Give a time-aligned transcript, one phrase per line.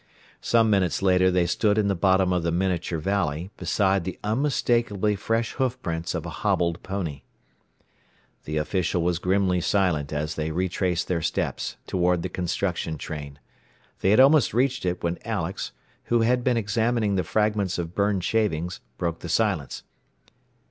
[0.41, 5.15] Some minutes later they stood in the bottom of the miniature valley, beside the unmistakably
[5.15, 7.21] fresh hoofprints of a hobbled pony.
[8.45, 13.37] The official was grimly silent as they retraced their steps toward the construction train.
[13.99, 15.71] They had almost reached it when Alex,
[16.05, 19.83] who had been examining the fragments of burned shavings, broke the silence.